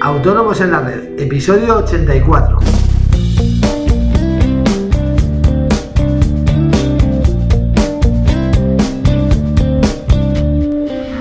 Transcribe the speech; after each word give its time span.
Autónomos 0.00 0.60
en 0.60 0.70
la 0.70 0.80
Red, 0.80 1.18
episodio 1.18 1.76
84. 1.78 2.58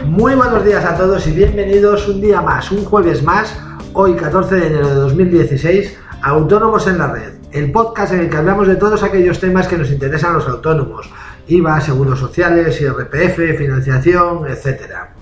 Muy 0.08 0.36
buenos 0.36 0.66
días 0.66 0.84
a 0.86 0.98
todos 0.98 1.26
y 1.28 1.32
bienvenidos 1.32 2.08
un 2.08 2.22
día 2.22 2.42
más, 2.42 2.72
un 2.72 2.84
jueves 2.84 3.24
más, 3.24 3.58
hoy 3.94 4.16
14 4.16 4.56
de 4.56 4.68
enero 4.68 4.88
de 4.90 4.96
2016, 4.96 5.98
Autónomos 6.22 6.88
en 6.88 6.98
la 6.98 7.08
Red, 7.08 7.34
el 7.52 7.72
podcast 7.72 8.14
en 8.14 8.22
el 8.22 8.30
que 8.30 8.38
hablamos 8.38 8.68
de 8.68 8.76
todos 8.76 9.04
aquellos 9.04 9.40
temas 9.40 9.68
que 9.68 9.78
nos 9.78 9.92
interesan 9.92 10.32
a 10.32 10.38
los 10.40 10.48
autónomos, 10.48 11.10
IVA, 11.48 11.82
seguros 11.82 12.20
sociales, 12.20 12.82
IRPF, 12.82 13.58
financiación, 13.58 14.48
etcétera. 14.48 15.13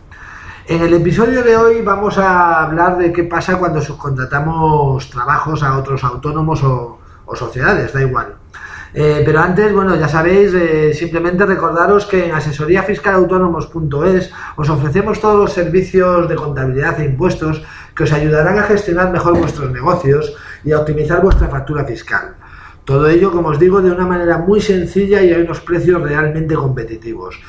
En 0.71 0.81
el 0.81 0.93
episodio 0.93 1.43
de 1.43 1.57
hoy 1.57 1.81
vamos 1.81 2.17
a 2.17 2.63
hablar 2.63 2.97
de 2.97 3.11
qué 3.11 3.25
pasa 3.25 3.57
cuando 3.57 3.81
subcontratamos 3.81 5.09
trabajos 5.09 5.63
a 5.63 5.77
otros 5.77 6.01
autónomos 6.01 6.63
o, 6.63 6.97
sociedades, 7.35 7.91
da 7.91 7.99
igual. 7.99 8.35
Eh, 8.93 9.21
pero 9.25 9.41
antes, 9.41 9.73
bueno, 9.73 9.97
ya 9.97 10.07
sabéis, 10.07 10.53
eh, 10.53 10.93
simplemente 10.93 11.45
recordaros 11.45 12.05
que 12.05 12.27
en 12.27 12.35
asesoríafiscalautónomos.es 12.35 14.31
os 14.55 14.69
ofrecemos 14.69 15.19
todos 15.19 15.37
los 15.37 15.51
servicios 15.51 16.29
de 16.29 16.35
contabilidad 16.35 17.01
e 17.01 17.03
impuestos 17.03 17.61
que 17.93 18.05
os 18.05 18.13
ayudarán 18.13 18.57
a 18.57 18.63
gestionar 18.63 19.11
mejor 19.11 19.37
vuestros 19.37 19.69
negocios 19.71 20.33
y 20.63 20.71
a 20.71 20.79
optimizar 20.79 21.21
vuestra 21.21 21.49
factura 21.49 21.83
fiscal. 21.83 22.35
Todo 22.85 23.07
ello, 23.07 23.31
como 23.31 23.49
os 23.49 23.59
digo, 23.59 23.81
de 23.81 23.91
una 23.91 24.05
manera 24.05 24.37
muy 24.37 24.59
sencilla 24.61 25.21
y 25.21 25.33
a 25.33 25.37
unos 25.37 25.61
precios 25.61 26.01
realmente 26.01 26.55
competitivos. 26.55 27.39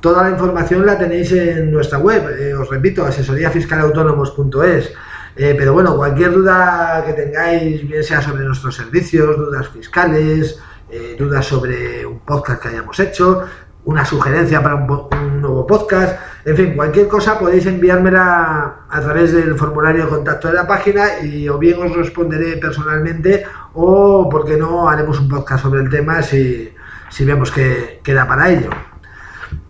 Toda 0.00 0.22
la 0.22 0.30
información 0.30 0.86
la 0.86 0.98
tenéis 0.98 1.30
en 1.32 1.70
nuestra 1.70 1.98
web, 1.98 2.28
eh, 2.38 2.54
os 2.54 2.68
repito, 2.68 3.04
asesoríafiscalautónomos.es. 3.04 4.92
Eh, 5.36 5.54
pero 5.56 5.72
bueno, 5.72 5.96
cualquier 5.96 6.32
duda 6.32 7.04
que 7.06 7.12
tengáis, 7.12 7.86
bien 7.86 8.02
sea 8.02 8.20
sobre 8.20 8.44
nuestros 8.44 8.74
servicios, 8.74 9.36
dudas 9.36 9.68
fiscales, 9.68 10.58
eh, 10.90 11.14
dudas 11.18 11.46
sobre 11.46 12.04
un 12.04 12.18
podcast 12.20 12.62
que 12.62 12.68
hayamos 12.68 12.98
hecho, 12.98 13.44
una 13.84 14.04
sugerencia 14.04 14.62
para 14.62 14.74
un, 14.74 15.40
nuevo 15.40 15.66
podcast, 15.66 16.18
en 16.44 16.56
fin, 16.56 16.74
cualquier 16.74 17.06
cosa 17.08 17.38
podéis 17.38 17.66
enviármela 17.66 18.86
a 18.88 19.00
través 19.00 19.32
del 19.32 19.54
formulario 19.56 20.04
de 20.04 20.10
contacto 20.10 20.48
de 20.48 20.54
la 20.54 20.66
página 20.66 21.20
y 21.22 21.48
o 21.48 21.58
bien 21.58 21.82
os 21.82 21.94
responderé 21.94 22.56
personalmente 22.56 23.44
o, 23.74 24.28
por 24.28 24.46
qué 24.46 24.56
no, 24.56 24.88
haremos 24.88 25.20
un 25.20 25.28
podcast 25.28 25.62
sobre 25.62 25.82
el 25.82 25.90
tema 25.90 26.22
si, 26.22 26.72
si 27.10 27.24
vemos 27.24 27.50
que 27.50 28.00
queda 28.02 28.26
para 28.26 28.48
ello. 28.48 28.70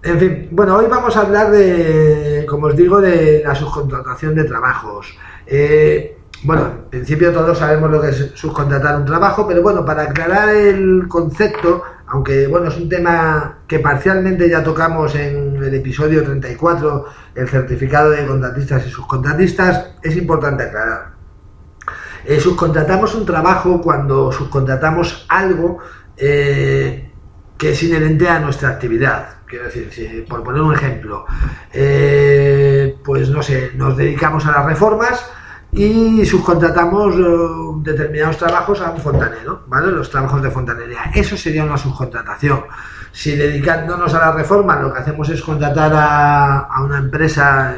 En 0.03 0.19
fin, 0.19 0.49
bueno, 0.53 0.77
hoy 0.77 0.87
vamos 0.89 1.17
a 1.17 1.23
hablar 1.23 1.51
de, 1.51 2.47
como 2.49 2.69
os 2.69 2.77
digo, 2.77 3.01
de 3.01 3.43
la 3.45 3.55
subcontratación 3.55 4.35
de 4.35 4.45
trabajos. 4.45 5.19
Eh, 5.47 6.17
bueno, 6.43 6.63
en 6.85 6.91
principio 6.91 7.33
todos 7.33 7.59
sabemos 7.59 7.91
lo 7.91 8.01
que 8.01 8.09
es 8.09 8.31
subcontratar 8.35 8.97
un 8.97 9.05
trabajo, 9.05 9.47
pero 9.47 9.61
bueno, 9.63 9.85
para 9.85 10.05
aclarar 10.05 10.49
el 10.49 11.07
concepto, 11.07 11.83
aunque 12.11 12.49
bueno, 12.49 12.69
es 12.69 12.77
un 12.77 12.89
tema 12.89 13.61
que 13.69 13.79
parcialmente 13.79 14.49
ya 14.49 14.65
tocamos 14.65 15.15
en 15.15 15.57
el 15.63 15.75
episodio 15.75 16.25
34, 16.25 17.05
el 17.37 17.49
certificado 17.49 18.11
de 18.11 18.27
contratistas 18.27 18.87
y 18.87 18.91
subcontratistas, 18.91 19.93
es 20.03 20.17
importante 20.17 20.65
aclarar. 20.65 21.13
Eh, 22.25 22.41
subcontratamos 22.41 23.15
un 23.15 23.25
trabajo 23.25 23.81
cuando 23.81 24.33
subcontratamos 24.33 25.25
algo 25.29 25.79
eh, 26.17 27.11
que 27.57 27.71
es 27.71 27.83
inherente 27.85 28.29
a 28.29 28.41
nuestra 28.41 28.71
actividad. 28.71 29.37
Quiero 29.47 29.67
decir, 29.67 30.27
por 30.29 30.43
poner 30.43 30.63
un 30.63 30.75
ejemplo, 30.75 31.27
eh, 31.73 32.97
pues 33.05 33.31
no 33.31 33.43
sé, 33.43 33.71
nos 33.75 33.97
dedicamos 33.97 34.47
a 34.47 34.53
las 34.53 34.67
reformas 34.67 35.25
y 35.73 36.25
subcontratamos 36.27 37.15
eh, 37.15 37.21
determinados 37.83 38.37
trabajos 38.39 38.81
a 38.81 38.91
un 38.91 39.01
fontanero, 39.01 39.63
¿vale? 39.69 39.93
Los 39.93 40.11
trabajos 40.11 40.43
de 40.43 40.51
fontanería. 40.51 41.11
Eso 41.15 41.37
sería 41.37 41.65
una 41.65 41.79
subcontratación. 41.79 42.65
Si 43.13 43.37
dedicándonos 43.37 44.13
a 44.15 44.19
la 44.19 44.33
reforma 44.33 44.81
lo 44.81 44.93
que 44.93 45.01
hacemos 45.01 45.29
es 45.29 45.41
contratar 45.43 45.93
a, 45.95 46.83
una 46.83 46.99
empresa, 46.99 47.77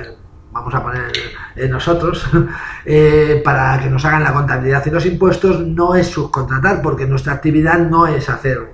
vamos 0.53 0.75
a 0.75 0.83
poner 0.83 1.13
en 1.57 1.71
nosotros, 1.71 2.27
eh, 2.85 3.43
para 3.45 3.79
que 3.79 3.91
nos 3.91 4.05
hagan 4.05 4.25
la 4.25 4.33
contabilidad 4.33 4.85
y 4.87 4.91
los 4.91 5.05
impuestos, 5.05 5.61
no 5.61 5.95
es 5.95 6.09
subcontratar, 6.09 6.81
porque 6.81 7.07
nuestra 7.07 7.35
actividad 7.35 7.79
no 7.79 8.07
es 8.07 8.29
hacer 8.29 8.73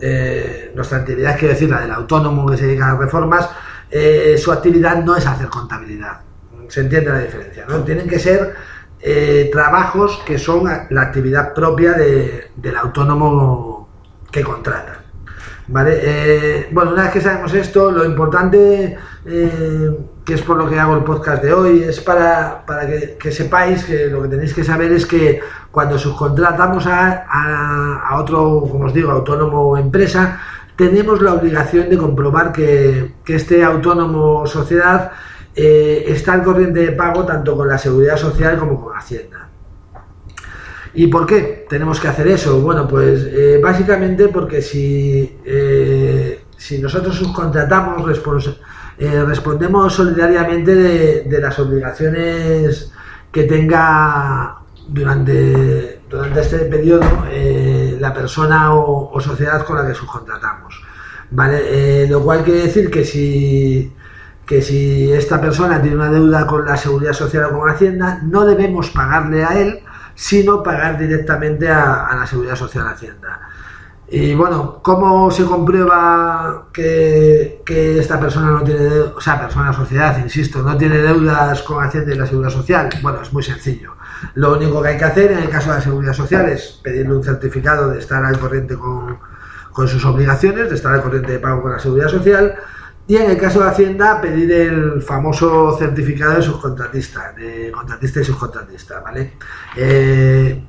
eh, 0.00 0.72
nuestra 0.74 0.98
actividad, 0.98 1.38
quiero 1.38 1.54
decir, 1.54 1.70
la 1.70 1.80
del 1.80 1.92
autónomo 1.92 2.46
que 2.46 2.56
se 2.56 2.66
dedica 2.66 2.86
a 2.86 2.92
las 2.92 2.98
reformas, 2.98 3.48
eh, 3.90 4.36
su 4.38 4.50
actividad 4.52 5.02
no 5.04 5.16
es 5.16 5.26
hacer 5.26 5.48
contabilidad. 5.48 6.23
Se 6.68 6.80
entiende 6.80 7.10
la 7.10 7.20
diferencia, 7.20 7.64
¿no? 7.68 7.80
Tienen 7.84 8.08
que 8.08 8.18
ser 8.18 8.54
eh, 9.00 9.50
trabajos 9.52 10.22
que 10.26 10.38
son 10.38 10.64
la 10.64 11.02
actividad 11.02 11.52
propia 11.54 11.92
del 11.92 12.76
autónomo 12.76 13.88
que 14.30 14.42
contrata. 14.42 15.00
¿Vale? 15.66 16.68
bueno, 16.72 16.92
una 16.92 17.04
vez 17.04 17.12
que 17.12 17.20
sabemos 17.22 17.54
esto, 17.54 17.90
lo 17.90 18.04
importante 18.04 18.98
que 20.24 20.34
es 20.34 20.42
por 20.42 20.56
lo 20.56 20.68
que 20.68 20.78
hago 20.78 20.96
el 20.96 21.04
podcast 21.04 21.42
de 21.42 21.52
hoy, 21.52 21.82
es 21.82 22.00
para, 22.00 22.64
para 22.64 22.86
que, 22.86 23.30
sepáis 23.30 23.84
que 23.84 24.06
lo 24.06 24.22
que 24.22 24.28
tenéis 24.28 24.54
que 24.54 24.64
saber 24.64 24.90
es 24.92 25.04
que 25.04 25.40
cuando 25.70 25.98
subcontratamos 25.98 26.86
a, 26.86 27.26
a, 28.08 28.18
otro, 28.18 28.66
como 28.70 28.86
os 28.86 28.94
digo, 28.94 29.10
autónomo 29.10 29.60
o 29.68 29.76
empresa, 29.76 30.40
tenemos 30.76 31.20
la 31.20 31.34
obligación 31.34 31.90
de 31.90 31.98
comprobar 31.98 32.52
que, 32.52 33.12
que 33.24 33.36
este 33.36 33.62
autónomo 33.62 34.46
sociedad 34.46 35.12
eh, 35.56 36.04
está 36.08 36.32
al 36.32 36.42
corriente 36.42 36.80
de 36.80 36.92
pago 36.92 37.24
tanto 37.24 37.56
con 37.56 37.68
la 37.68 37.78
seguridad 37.78 38.16
social 38.16 38.58
como 38.58 38.82
con 38.82 38.96
Hacienda. 38.96 39.48
¿Y 40.94 41.06
por 41.06 41.26
qué 41.26 41.66
tenemos 41.68 42.00
que 42.00 42.08
hacer 42.08 42.26
eso? 42.28 42.60
Bueno, 42.60 42.88
pues 42.88 43.24
eh, 43.24 43.60
básicamente 43.62 44.28
porque 44.28 44.62
si, 44.62 45.38
eh, 45.44 46.44
si 46.56 46.78
nosotros 46.78 47.16
subcontratamos 47.16 48.04
respondemos 49.26 49.92
solidariamente 49.92 50.74
de, 50.74 51.40
las 51.40 51.58
obligaciones 51.58 52.92
que 53.32 53.42
tenga 53.42 54.58
durante, 54.86 56.00
durante 56.08 56.40
este 56.40 56.58
periodo 56.60 57.24
la 57.98 58.14
persona 58.14 58.72
o, 58.74 59.20
sociedad 59.20 59.64
con 59.64 59.76
la 59.76 59.86
que 59.86 59.94
subcontratamos. 59.94 60.80
¿vale? 61.32 62.06
Lo 62.06 62.22
cual 62.22 62.44
quiere 62.44 62.62
decir 62.62 62.88
que 62.88 63.04
si, 63.04 63.92
que 64.46 64.60
si 64.60 65.10
esta 65.12 65.40
persona 65.40 65.80
tiene 65.80 65.96
una 65.96 66.10
deuda 66.10 66.46
con 66.46 66.64
la 66.66 66.76
Seguridad 66.76 67.12
Social 67.12 67.44
o 67.44 67.58
con 67.58 67.70
Hacienda, 67.70 68.20
no 68.22 68.44
debemos 68.44 68.90
pagarle 68.90 69.44
a 69.44 69.58
él, 69.58 69.80
sino 70.14 70.62
pagar 70.62 70.98
directamente 70.98 71.68
a, 71.68 72.14
la 72.14 72.26
Seguridad 72.26 72.56
Social 72.56 72.86
Hacienda. 72.86 73.40
Y 74.06 74.34
bueno, 74.34 74.80
¿cómo 74.82 75.30
se 75.30 75.44
comprueba 75.44 76.68
que, 76.72 77.62
esta 77.98 78.20
persona 78.20 78.50
no 78.50 78.62
tiene, 78.62 78.86
o 79.16 79.20
sea, 79.20 79.40
persona 79.40 79.72
sociedad, 79.72 80.18
insisto, 80.18 80.62
no 80.62 80.76
tiene 80.76 80.98
deudas 80.98 81.62
con 81.62 81.82
Hacienda 81.82 82.12
y 82.12 82.18
la 82.18 82.26
Seguridad 82.26 82.52
Social? 82.52 82.90
Bueno, 83.02 83.22
es 83.22 83.32
muy 83.32 83.42
sencillo. 83.42 83.94
Lo 84.34 84.56
único 84.56 84.82
que 84.82 84.88
hay 84.90 84.98
que 84.98 85.04
hacer 85.04 85.32
en 85.32 85.38
el 85.38 85.48
caso 85.48 85.70
de 85.70 85.76
la 85.76 85.82
Seguridad 85.82 86.12
Social 86.12 86.48
es 86.50 86.80
pedirle 86.82 87.16
un 87.16 87.24
certificado 87.24 87.88
de 87.88 87.98
estar 87.98 88.22
al 88.24 88.38
corriente 88.38 88.76
con, 88.76 89.18
con 89.72 89.88
sus 89.88 90.04
obligaciones, 90.04 90.68
de 90.68 90.74
estar 90.76 90.92
al 90.92 91.02
corriente 91.02 91.32
de 91.32 91.38
pago 91.38 91.62
con 91.62 91.72
la 91.72 91.78
Seguridad 91.78 92.08
Social. 92.08 92.54
Y 93.06 93.16
en 93.16 93.30
el 93.30 93.36
caso 93.36 93.60
de 93.60 93.68
Hacienda, 93.68 94.20
pedir 94.20 94.50
el 94.50 95.02
famoso 95.02 95.76
certificado 95.78 96.36
de 96.36 96.42
subcontratista, 96.42 97.32
de 97.32 97.70
contratista 97.70 98.20
y 98.20 98.24
subcontratista, 98.24 99.00
¿vale? 99.00 99.34
Eh, 99.76 100.64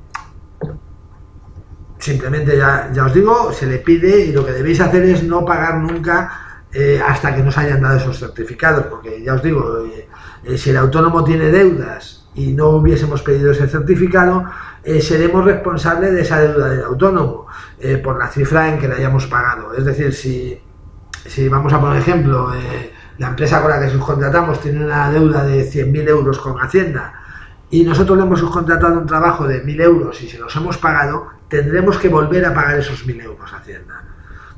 Simplemente 2.05 2.55
ya, 2.55 2.91
ya 2.93 3.05
os 3.05 3.13
digo, 3.15 3.51
se 3.51 3.65
le 3.65 3.79
pide 3.79 4.25
y 4.25 4.31
lo 4.31 4.45
que 4.45 4.51
debéis 4.51 4.79
hacer 4.79 5.03
es 5.05 5.23
no 5.23 5.43
pagar 5.43 5.77
nunca 5.77 6.61
eh, 6.71 7.01
hasta 7.03 7.33
que 7.33 7.41
nos 7.41 7.57
hayan 7.57 7.81
dado 7.81 7.97
esos 7.97 8.19
certificados, 8.19 8.85
porque 8.85 9.23
ya 9.23 9.33
os 9.33 9.41
digo, 9.41 9.83
eh, 9.85 10.07
eh, 10.43 10.55
si 10.55 10.69
el 10.69 10.77
autónomo 10.77 11.23
tiene 11.23 11.45
deudas 11.45 12.27
y 12.35 12.53
no 12.53 12.69
hubiésemos 12.71 13.23
pedido 13.23 13.51
ese 13.51 13.67
certificado, 13.67 14.43
seremos 15.01 15.45
responsables 15.45 16.13
de 16.13 16.21
esa 16.21 16.39
deuda 16.41 16.69
del 16.69 16.83
autónomo 16.83 17.47
por 18.03 18.19
la 18.19 18.27
cifra 18.27 18.69
en 18.69 18.77
que 18.77 18.87
le 18.87 18.95
hayamos 18.95 19.25
pagado. 19.25 19.73
Es 19.73 19.83
decir, 19.83 20.13
si, 20.13 20.61
si 21.25 21.49
vamos 21.49 21.73
a 21.73 21.81
poner 21.81 21.97
ejemplo, 21.99 22.51
la 23.17 23.27
empresa 23.27 23.61
con 23.61 23.71
la 23.71 23.79
que 23.79 23.89
subcontratamos 23.89 24.59
tiene 24.61 24.85
una 24.85 25.09
deuda 25.09 25.43
de 25.43 25.69
100.000 25.69 26.09
euros 26.09 26.39
con 26.39 26.59
Hacienda 26.59 27.13
y 27.69 27.83
nosotros 27.83 28.17
le 28.17 28.23
hemos 28.23 28.39
subcontratado 28.39 28.99
un 28.99 29.05
trabajo 29.05 29.47
de 29.47 29.63
1.000 29.63 29.81
euros 29.81 30.21
y 30.21 30.29
se 30.29 30.37
los 30.37 30.55
hemos 30.55 30.77
pagado, 30.77 31.27
tendremos 31.47 31.97
que 31.97 32.09
volver 32.09 32.45
a 32.45 32.53
pagar 32.53 32.79
esos 32.79 33.05
1.000 33.05 33.23
euros 33.23 33.53
a 33.53 33.57
Hacienda. 33.57 34.03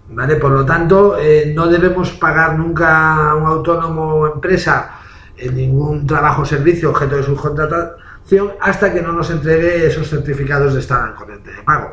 ¿Vale? 0.09 0.37
Por 0.37 0.51
lo 0.51 0.65
tanto, 0.65 1.17
eh, 1.17 1.51
no 1.53 1.67
debemos 1.67 2.11
pagar 2.11 2.57
nunca 2.57 3.31
a 3.31 3.35
un 3.35 3.45
autónomo 3.45 4.15
o 4.15 4.33
empresa 4.33 4.91
en 5.35 5.55
ningún 5.55 6.07
trabajo 6.07 6.43
o 6.43 6.45
servicio 6.45 6.89
objeto 6.89 7.17
de 7.17 7.23
subcontratación 7.23 8.53
hasta 8.61 8.93
que 8.93 9.01
no 9.01 9.11
nos 9.11 9.29
entregue 9.29 9.87
esos 9.87 10.09
certificados 10.09 10.73
de 10.73 10.79
estar 10.79 11.01
al 11.03 11.15
corriente 11.15 11.51
de 11.51 11.61
pago. 11.61 11.91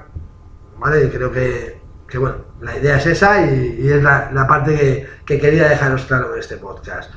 ¿Vale? 0.79 1.11
Creo 1.11 1.31
que, 1.31 1.81
bueno, 2.19 2.37
la 2.61 2.77
idea 2.77 2.97
es 2.97 3.07
esa 3.07 3.45
y, 3.47 3.89
es 3.89 4.03
la, 4.03 4.47
parte 4.49 4.75
que, 4.77 5.09
que, 5.25 5.41
quería 5.41 5.69
dejaros 5.69 6.05
claro 6.05 6.35
en 6.35 6.41
este 6.41 6.57
podcast. 6.57 7.11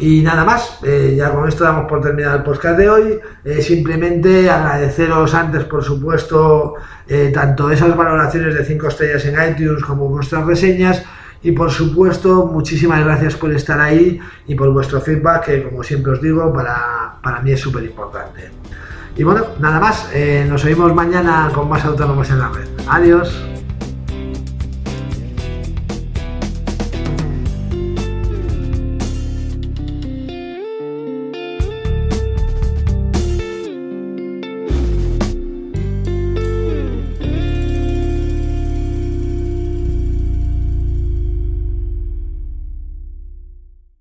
Y 0.00 0.22
nada 0.22 0.44
más, 0.44 0.78
eh, 0.84 1.14
ya 1.16 1.30
con 1.30 1.48
esto 1.48 1.64
damos 1.64 1.88
por 1.88 2.00
terminado 2.00 2.36
el 2.36 2.42
podcast 2.42 2.78
de 2.78 2.88
hoy. 2.88 3.20
Eh, 3.44 3.62
simplemente 3.62 4.48
agradeceros 4.48 5.34
antes, 5.34 5.64
por 5.64 5.82
supuesto, 5.82 6.74
eh, 7.08 7.32
tanto 7.34 7.70
esas 7.70 7.96
valoraciones 7.96 8.54
de 8.54 8.64
5 8.64 8.88
estrellas 8.88 9.24
en 9.24 9.34
iTunes 9.50 9.82
como 9.82 10.08
vuestras 10.08 10.46
reseñas. 10.46 11.02
Y 11.42 11.52
por 11.52 11.70
supuesto, 11.70 12.46
muchísimas 12.46 13.04
gracias 13.04 13.36
por 13.36 13.52
estar 13.52 13.80
ahí 13.80 14.20
y 14.46 14.54
por 14.54 14.72
vuestro 14.72 15.00
feedback, 15.00 15.44
que 15.44 15.62
como 15.64 15.82
siempre 15.82 16.12
os 16.12 16.22
digo, 16.22 16.52
para, 16.52 17.14
para 17.22 17.40
mí 17.42 17.52
es 17.52 17.60
súper 17.60 17.84
importante. 17.84 18.50
Y 19.16 19.22
bueno, 19.24 19.46
nada 19.58 19.80
más, 19.80 20.08
nos 20.48 20.64
oímos 20.64 20.94
mañana 20.94 21.50
con 21.52 21.68
más 21.68 21.84
autónomos 21.84 22.30
en 22.30 22.38
la 22.38 22.48
red. 22.48 22.68
Adiós. 22.88 23.57